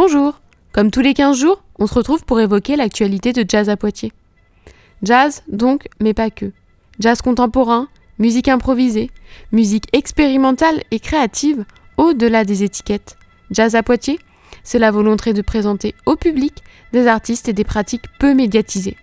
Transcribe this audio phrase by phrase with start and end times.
[0.00, 0.38] Bonjour
[0.70, 4.12] Comme tous les 15 jours, on se retrouve pour évoquer l'actualité de jazz à Poitiers.
[5.02, 6.52] Jazz, donc, mais pas que.
[7.00, 7.88] Jazz contemporain,
[8.20, 9.10] musique improvisée,
[9.50, 11.64] musique expérimentale et créative
[11.96, 13.16] au-delà des étiquettes.
[13.50, 14.20] Jazz à Poitiers,
[14.62, 16.62] c'est la volonté de présenter au public
[16.92, 18.96] des artistes et des pratiques peu médiatisées.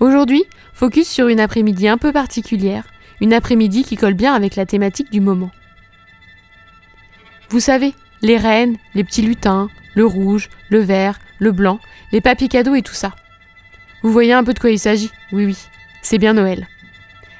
[0.00, 2.86] Aujourd'hui, focus sur une après-midi un peu particulière,
[3.20, 5.50] une après-midi qui colle bien avec la thématique du moment.
[7.50, 7.92] Vous savez,
[8.22, 11.80] les reines, les petits lutins, le rouge, le vert, le blanc,
[12.12, 13.12] les papiers cadeaux et tout ça.
[14.02, 15.10] Vous voyez un peu de quoi il s'agit?
[15.32, 15.58] Oui, oui,
[16.02, 16.66] c'est bien Noël.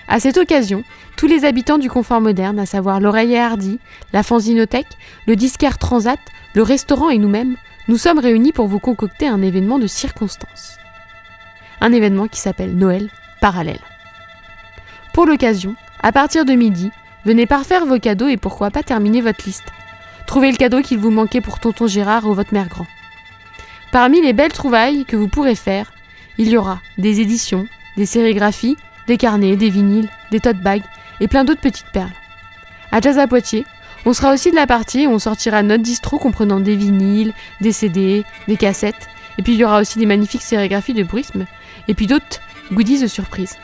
[0.09, 0.85] À cette occasion,
[1.17, 3.79] tous les habitants du confort moderne, à savoir l'oreiller hardy,
[4.13, 6.19] la fanzinothèque, le disquaire transat,
[6.55, 7.57] le restaurant et nous-mêmes,
[7.89, 10.79] nous sommes réunis pour vous concocter un événement de circonstance.
[11.81, 13.09] Un événement qui s'appelle Noël
[13.41, 13.81] parallèle.
[15.13, 16.91] Pour l'occasion, à partir de midi,
[17.25, 19.73] venez parfaire vos cadeaux et pourquoi pas terminer votre liste.
[20.27, 22.87] Trouvez le cadeau qu'il vous manquait pour tonton Gérard ou votre mère grand.
[23.93, 25.93] Parmi les belles trouvailles que vous pourrez faire,
[26.39, 28.77] il y aura des éditions, des sérigraphies,
[29.07, 30.85] des carnets, des vinyles, des tote bags
[31.21, 32.13] et plein d'autres petites perles.
[32.93, 33.67] À Jazz à Poitiers,
[34.07, 37.73] on sera aussi de la partie où on sortira notre distro comprenant des vinyles, des
[37.73, 41.47] CD, des cassettes, et puis il y aura aussi des magnifiques sérigraphies de bruisme,
[41.89, 42.41] et puis d'autres
[42.73, 43.57] goodies de surprise.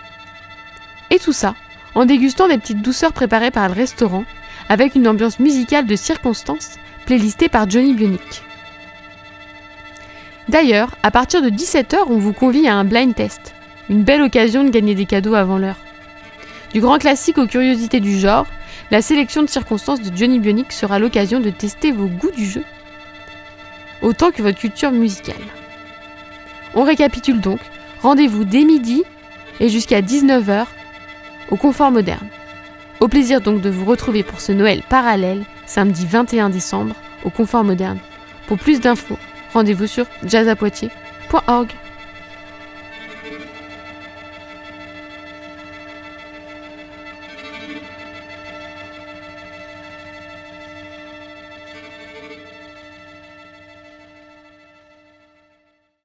[1.11, 1.55] Et tout ça
[1.97, 4.25] en dégustant des petites douceurs préparées par le restaurant,
[4.69, 8.43] avec une ambiance musicale de circonstance playlistée par Johnny Bionic.
[10.49, 13.55] D'ailleurs, à partir de 17h, on vous convie à un blind test.
[13.89, 15.79] Une belle occasion de gagner des cadeaux avant l'heure.
[16.73, 18.47] Du grand classique aux curiosités du genre,
[18.91, 22.63] la sélection de circonstances de Johnny Bionic sera l'occasion de tester vos goûts du jeu,
[24.03, 25.35] autant que votre culture musicale.
[26.75, 27.61] On récapitule donc,
[28.03, 29.03] rendez-vous dès midi
[29.59, 30.67] et jusqu'à 19h
[31.51, 32.29] au confort moderne.
[33.01, 36.95] Au plaisir donc de vous retrouver pour ce Noël parallèle, samedi 21 décembre,
[37.25, 37.99] au confort moderne.
[38.47, 39.19] Pour plus d'infos,
[39.53, 41.69] rendez-vous sur jazzapoitiers.org.